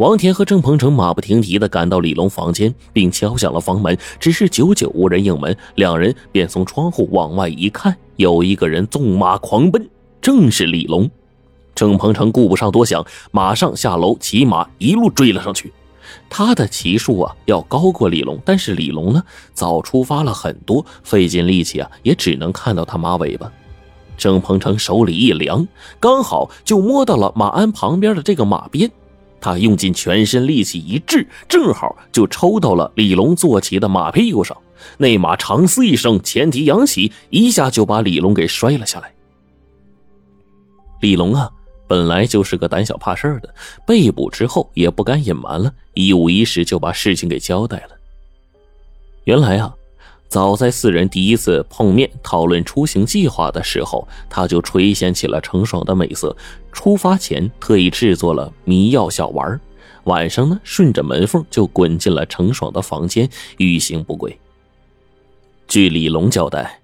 [0.00, 5.54] 王田和郑鹏程马不停蹄的赶到李龙房间，并敲响了房门，只是久久无人应门。
[5.74, 9.86] 两人便从窗户往外一看，有一个人纵马狂奔，
[10.22, 11.10] 正是李龙。
[11.74, 15.70] 郑鹏程顾不上多想，马上下楼骑马一路追了上去。
[16.30, 19.22] 他的骑术啊要高过李龙，但是李龙呢
[19.52, 23.52] 早出发了很多，费尽力气啊也只能看到他马尾巴。
[24.16, 25.68] 郑鹏程手里一凉，
[26.00, 28.90] 刚好就摸到了马鞍旁边的这个马鞭。
[29.40, 34.56] 他用尽全身力气一掷，正好就抽到了李龙坐骑的马屁股上。
[34.98, 39.12] 那马长嘶一声，前蹄扬起，一下就把李龙给摔了下来。
[41.00, 41.50] 李龙啊，
[41.88, 43.54] 本来就是个胆小怕事的，
[43.86, 47.96] 被捕之后也不敢隐瞒了，一五一十就把事情给交代了。
[49.24, 49.74] 原来啊。
[50.30, 56.34] 早在四人第一次碰面讨论出行计划的时候，他就垂涎起了程爽的美色。
[56.70, 59.60] 出发前特意制作了迷药小丸，
[60.04, 64.38] 晚上呢顺着门缝就滚进了程爽的房间，欲行不轨。
[65.66, 66.80] 据李龙交代，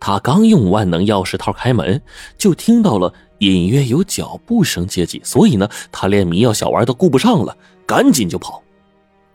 [0.00, 2.02] 他刚用万能钥匙套开门，
[2.36, 8.60] 就听到了隐约有脚步声接近，所以呢，他连迷药小丸都顾不上了，赶紧就跑。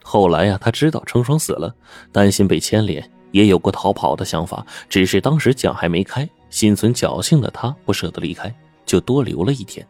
[0.03, 1.73] 后来呀，他知道程爽死了，
[2.11, 3.09] 担心被牵连。
[3.31, 8.53] 也有过逃跑的想法，只是当时奖还没开，心存侥幸的他不舍得离开，
[8.85, 9.85] 就多留了一天。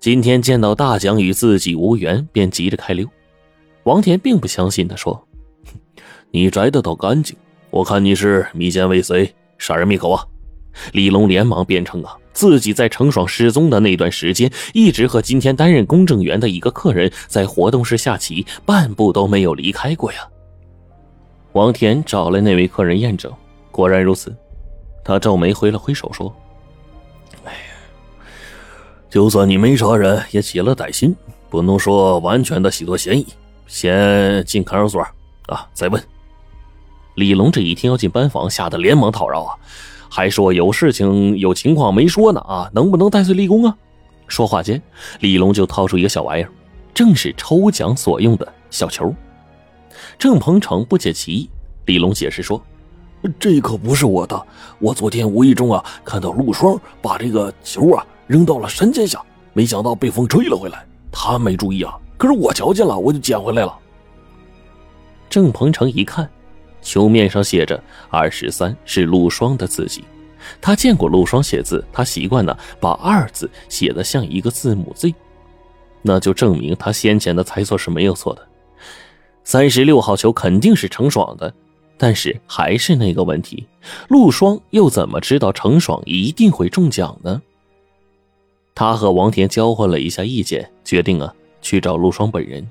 [0.00, 3.06] 今天见到大奖与自己无缘，便急着开溜。
[3.84, 5.28] 王田并不相信，他说
[6.30, 7.36] ：“你摘的倒干净，
[7.70, 10.24] 我看你是迷奸未遂，杀人灭口啊！”
[10.92, 20.26] 李龙连忙辩称：“啊，自己在程爽失踪的那段时间，一直和今天担任公证员的一个客人在活动室下棋，半步都没有离开过呀。”
[21.52, 23.30] 王田找来那位客人验证，
[23.70, 24.34] 果然如此。
[25.04, 26.34] 他皱眉挥了挥手说
[27.44, 27.58] ：“哎呀，
[29.10, 31.14] 就算你没杀人，也起了歹心，
[31.50, 33.26] 不能说完全的洗脱嫌疑。
[33.66, 35.02] 先进看守所
[35.46, 36.02] 啊，再问。”
[37.16, 39.54] 李龙这一听要进班房，吓得连忙讨饶啊，
[40.08, 43.76] 还说有事情有情况没说呢啊，能不能戴罪立功啊？
[44.28, 44.80] 说话间，
[45.20, 46.50] 李龙就掏出一个小玩意儿，
[46.94, 49.14] 正是抽奖所用的小球。
[50.18, 51.50] 郑鹏程不解其意，
[51.86, 52.62] 李龙解释说
[53.38, 54.46] ：“这可不是我的，
[54.78, 59.22] 我昨天无意中啊看到陆双把这个球啊扔到了山涧下，
[59.52, 63.78] 没想到被风吹了回来，他没注意啊，可是我瞧见了，我就捡回来了。”
[65.30, 66.28] 郑鹏程一看，
[66.82, 70.04] 球面上写着“二十三”是陆双的字迹，
[70.60, 75.14] 他见过陆双写字，他习惯呢把“二”字写的像一个字母 Z，
[76.02, 78.46] 那就证明他先前的猜测是没有错的。
[79.44, 81.52] 三十六号球肯定是程爽的，
[81.98, 83.66] 但是还是那个问题，
[84.08, 87.42] 陆双又怎么知道程爽一定会中奖呢？
[88.74, 92.66] 他和王田交换了一下意见，决定啊去找陆双本人。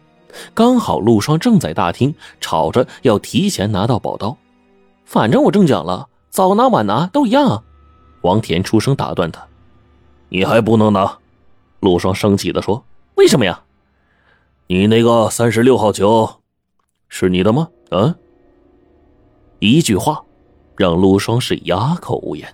[0.54, 4.36] 刚好陆双正在大厅吵着要提前拿到宝刀，
[5.06, 7.64] 反正我中奖了，早拿晚拿都一样啊！
[8.22, 9.46] 王田出声打断他
[10.30, 11.18] ：“你还不能拿！”
[11.82, 12.84] 陆双生气的说
[13.16, 13.62] ：“为什么呀？
[14.68, 16.30] 你那个三十六号球。”
[17.14, 17.68] 是你的吗？
[17.90, 18.16] 啊！
[19.60, 20.24] 一句话，
[20.78, 22.48] 让陆双是哑口无言。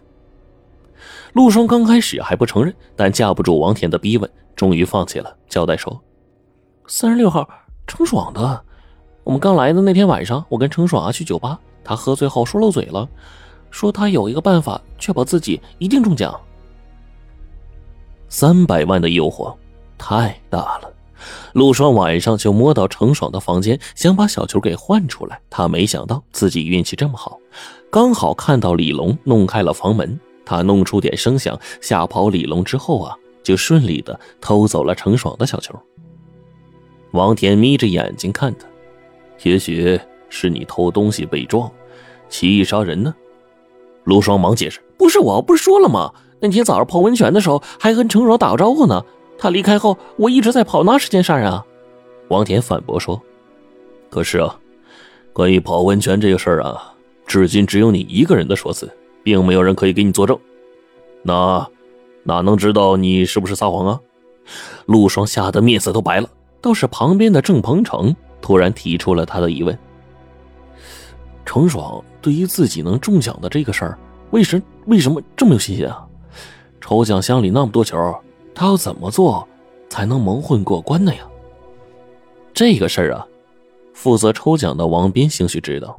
[1.33, 6.01] 陆双刚开始还不承认，但架不住王田的逼问，终于放弃了，交代说
[6.87, 7.47] ：“三十六号，
[7.85, 8.65] 程爽的。
[9.23, 13.07] 我们刚来的那天晚上，我跟程爽啊去酒吧，他喝醉后说漏嘴了，
[13.69, 16.37] 说他有一个办法确保自己一定中奖。
[18.27, 19.55] 三百万的诱惑
[19.99, 20.91] 太大了。”
[21.53, 25.39] 陆双晚上就摸到程爽的房间，想把小球给换出来。
[25.49, 27.39] 他没想到自己运气这么好，
[27.89, 30.19] 刚好看到李龙弄开了房门。
[30.45, 35.77] 他弄出点声响吓跑李龙之后啊，就顺利的偷走了程爽的小球。
[37.11, 38.65] 王田眯着眼睛看他，
[39.43, 39.99] 也许
[40.29, 41.69] 是你偷东西被撞，
[42.29, 43.13] 起意杀人呢。
[44.05, 46.13] 陆双忙解释：“不是我，不是说了吗？
[46.39, 49.03] 那天早上泡温泉的时候还跟程爽打过招呼呢。”
[49.37, 51.63] 他离开后，我一直在跑，哪时间杀人啊？
[52.29, 53.21] 王田反驳说
[54.09, 54.59] ：“可是啊，
[55.31, 56.93] 关于跑温泉这个事儿啊，
[57.25, 58.91] 至今只有你一个人的说辞，
[59.23, 60.37] 并没有人可以给你作证。
[61.21, 61.65] 那
[62.23, 63.99] 哪能知道你是不是撒谎啊？”
[64.87, 66.29] 陆双吓得面色都白了。
[66.59, 69.77] 倒是旁边的郑鹏程突然提出了他的疑问：
[71.45, 73.99] 程爽对于自己能中奖的这个事儿，
[74.31, 76.05] 为什为什么这么有信心啊？
[76.81, 77.97] 抽奖箱里那么多球。
[78.57, 79.47] 他要怎么做
[79.87, 81.21] 才能蒙混过关呢呀？
[82.55, 83.27] 这个事儿啊，
[83.93, 85.95] 负责抽奖的王斌兴许知道。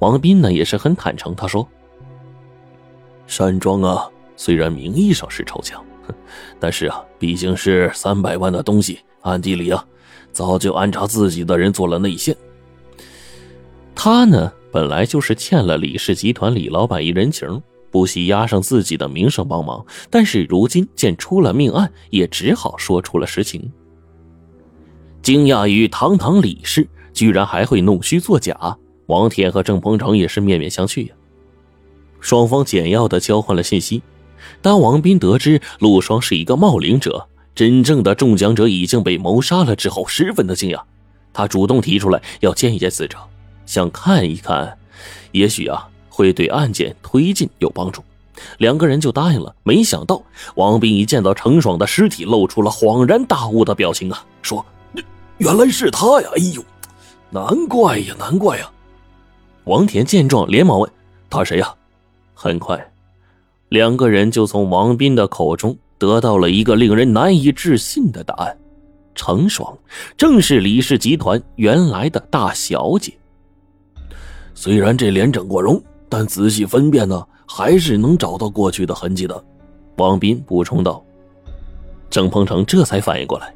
[0.00, 1.66] 王斌呢也是很坦诚，他说
[3.28, 5.84] ：“山庄啊，虽然名义上是抽奖，
[6.58, 9.86] 但是啊，毕竟是三百万的东西，暗地里啊，
[10.32, 12.36] 早就安插自己的人做了内线。
[13.94, 19.84] 他呢，本来就是欠了李氏集团李老板一人情，不惜押上自己的名声帮忙。
[20.08, 23.70] 但是如今见出了命案，也只好说出了实情。
[25.22, 28.76] 惊讶于堂堂李氏居然还会弄虚作假，
[29.06, 31.14] 王天和郑鹏程也是面面相觑呀。
[32.20, 34.02] 双方简要的交换了信息。
[34.62, 40.80] 当王斌得知陆双是一个冒领者，真正的中奖者已经被谋杀了之后，十分的惊讶。
[41.32, 43.18] 他主动提出来要见一见死者。
[43.66, 44.78] 想看一看，
[45.32, 48.02] 也许啊会对案件推进有帮助，
[48.58, 49.54] 两个人就答应了。
[49.62, 50.22] 没想到
[50.56, 54.62] 王斌一见到程爽的尸体，露出了恍然大悟的表情啊，说
[55.38, 56.28] ：“原来是他呀！
[56.36, 56.62] 哎呦，
[57.30, 58.70] 难怪呀，难怪呀！”
[59.64, 60.90] 王田见状连忙问
[61.30, 61.74] ：“他谁呀？”
[62.34, 62.92] 很快，
[63.68, 68.58] 两个人就从王斌的口中得到了一个令人难以置信的答案：
[69.14, 69.76] 程爽
[70.16, 73.12] 正是李氏集团原来的大小姐。
[74.54, 75.80] 虽然这脸整过容，
[76.10, 79.44] 但仔细分辨呢，还是能找到过去的痕迹的。
[79.96, 81.02] 王斌补充道。
[82.10, 83.54] 郑鹏程这才反应过来，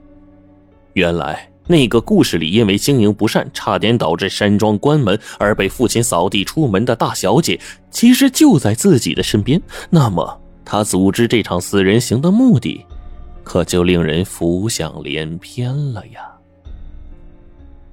[0.93, 7.59] 原来那个故事里因为经营不善，差点导致山庄关门而被父亲扫地出门的大小姐，
[7.91, 9.61] 其实就在自己的身边。
[9.91, 12.87] 那么，他组织这场死人行的目的，
[13.43, 16.31] 可就令人浮想联翩了呀。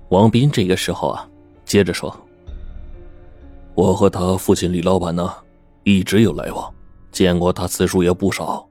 [0.09, 1.27] 王斌这个时候啊，
[1.65, 2.15] 接着说。
[3.81, 5.33] 我和他父亲李老板呢，
[5.85, 6.71] 一直有来往，
[7.11, 8.63] 见过他次数也不少。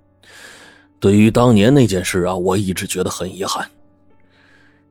[1.00, 3.68] 对于当年那件事啊，我一直觉得很遗憾，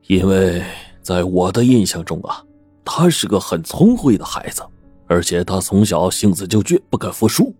[0.08, 0.62] 因为
[1.00, 2.44] 在我的印象中啊，
[2.84, 4.62] 他是个很聪慧的孩子，
[5.06, 7.54] 而且他从小性子就倔，不肯服输。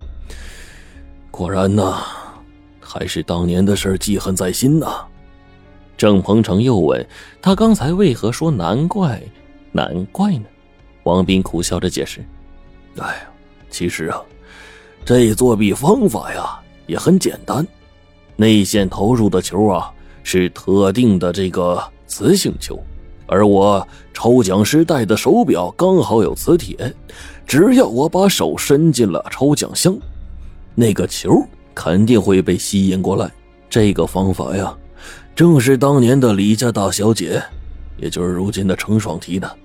[1.31, 1.97] 果然呢，
[2.79, 5.03] 还是当年的事记恨在心呐。
[5.97, 7.09] 郑鹏程又问
[7.41, 9.23] 他刚才为何说难怪，
[9.73, 10.45] 难怪呢？
[11.05, 12.23] 王斌苦笑着解释。
[13.01, 13.23] 哎呀，
[13.71, 14.21] 其实啊，
[15.05, 17.67] 这作弊方法呀也很简单。
[18.37, 19.91] 内线投入的球啊
[20.23, 22.79] 是特定的这个磁性球，
[23.27, 26.95] 而我抽奖时戴的手表刚好有磁铁，
[27.47, 29.97] 只要我把手伸进了抽奖箱，
[30.75, 31.43] 那个球
[31.75, 33.31] 肯定会被吸引过来。
[33.69, 34.77] 这个方法呀，
[35.35, 37.43] 正是当年的李家大小姐，
[37.97, 39.57] 也就是如今的程爽提的。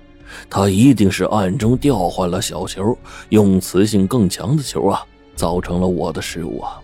[0.50, 2.98] 他一定是暗中调换了小球，
[3.30, 5.06] 用磁性更强的球啊，
[5.36, 6.80] 造成了我的失误啊。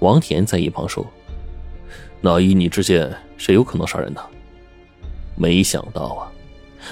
[0.00, 1.06] 王田在一旁说
[2.20, 4.20] ：“那依你之见，谁有可能杀人呢？”
[5.36, 6.32] 没想到啊，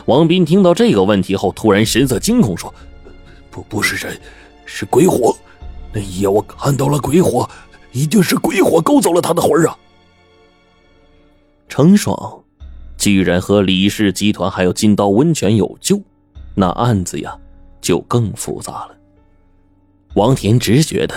[0.07, 2.73] 王斌听到这个问题后，突然神色惊恐说
[3.51, 4.21] ：“不，不是人，
[4.65, 5.37] 是鬼火。
[5.93, 7.49] 那一夜我看到了鬼火，
[7.93, 9.77] 一定是鬼火勾走了他的魂啊。”
[11.69, 12.45] 程爽。
[13.01, 15.99] 居然和李氏集团还有金刀温泉有救，
[16.55, 17.35] 那案子呀
[17.81, 18.91] 就更复杂了。
[20.15, 21.15] 王田直觉得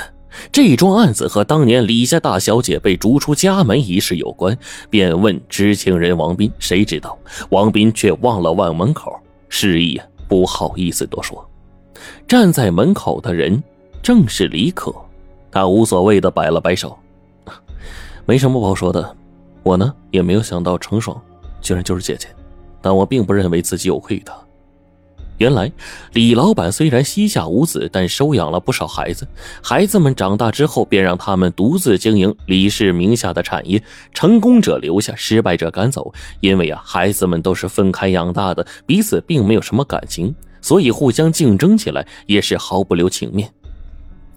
[0.49, 4.57] 这桩案子和当年李家大小姐被逐出家门一事有关，
[4.89, 6.49] 便问知情人王斌。
[6.57, 7.17] 谁知道
[7.49, 9.19] 王斌却望了望门口，
[9.49, 11.45] 示意不好意思多说。
[12.27, 13.61] 站在门口的人
[14.01, 14.95] 正是李可，
[15.51, 16.97] 他无所谓的摆了摆手，
[18.25, 19.15] 没什么不好说的。
[19.63, 21.21] 我呢也没有想到程爽。
[21.63, 22.27] 居然就是姐姐，
[22.81, 24.35] 但我并不认为自己有愧于她。
[25.39, 25.69] 原来
[26.13, 29.27] 李老板虽然膝下无子，但收养了不少孩子。
[29.63, 33.81] 孩子们长大之后，便让他们独自经营李氏名下的产业。
[34.13, 36.13] 成功者留下，失败者赶走。
[36.39, 43.49] 因为啊，孩子们都是分开养大的，彼此并没有什么感情，所以互相竞争起来也是毫不留情面。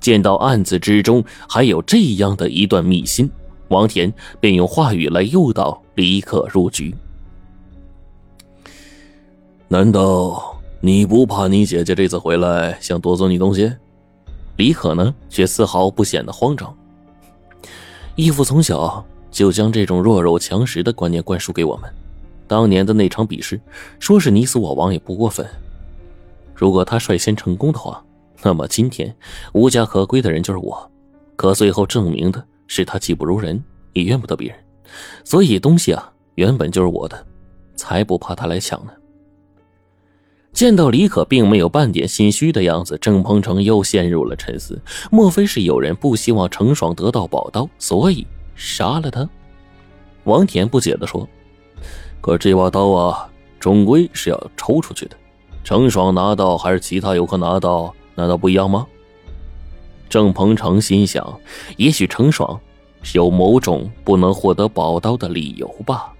[0.00, 3.30] 见到案子之中还有这样的一段秘辛，
[3.68, 6.95] 王田便用话语来诱导李可入局。
[9.68, 13.73] 难道你不怕你姐姐这次回来想夺走你东西？
[14.56, 16.73] 李可呢，却丝毫不显得慌张。
[18.14, 21.92] 义父从小就将这种弱肉强食的观念灌输给我们。
[22.46, 23.61] 当年的那场比试，
[23.99, 25.44] 说是你死我亡也不过分。
[26.54, 28.02] 如果他率先成功的话，
[28.44, 29.12] 那么今天
[29.52, 30.88] 无家可归的人就是我。
[31.35, 33.61] 可最后证明的是他技不如人，
[33.94, 34.58] 也怨不得别人。
[35.25, 37.26] 所以东西啊，原本就是我的，
[37.75, 38.92] 才不怕他来抢呢。
[40.57, 44.81] 见到李可并没有半点心虚的样子，郑鹏程又陷入了沉思。
[45.11, 49.29] 莫非是有人不希望程爽得到宝刀，所以杀了他？
[50.25, 51.29] 王田不解的说
[52.23, 53.29] ：“可这把刀啊，
[53.61, 55.17] 终归是要抽出去的。
[55.63, 58.87] 程爽拿到还是其他游客拿到，难道不一样吗？”
[60.09, 61.39] 郑鹏程心想：
[61.77, 62.59] 也许程爽
[63.13, 66.15] 有某种不能获得宝刀的理由吧。